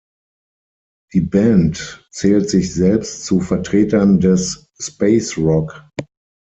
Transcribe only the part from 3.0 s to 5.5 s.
zu Vertretern des Space